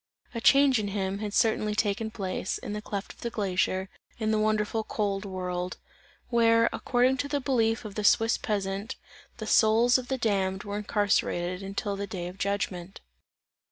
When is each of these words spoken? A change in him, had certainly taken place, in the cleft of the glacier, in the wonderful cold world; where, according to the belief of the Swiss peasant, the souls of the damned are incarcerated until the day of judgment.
A 0.33 0.41
change 0.41 0.79
in 0.79 0.87
him, 0.87 1.19
had 1.19 1.31
certainly 1.31 1.75
taken 1.75 2.09
place, 2.09 2.57
in 2.57 2.73
the 2.73 2.81
cleft 2.81 3.13
of 3.13 3.19
the 3.21 3.29
glacier, 3.29 3.87
in 4.17 4.31
the 4.31 4.39
wonderful 4.39 4.83
cold 4.83 5.25
world; 5.25 5.77
where, 6.29 6.67
according 6.73 7.17
to 7.17 7.27
the 7.27 7.39
belief 7.39 7.85
of 7.85 7.93
the 7.93 8.03
Swiss 8.03 8.35
peasant, 8.39 8.95
the 9.37 9.45
souls 9.45 9.99
of 9.99 10.07
the 10.07 10.17
damned 10.17 10.65
are 10.65 10.75
incarcerated 10.77 11.61
until 11.61 11.95
the 11.95 12.07
day 12.07 12.27
of 12.27 12.39
judgment. 12.39 12.99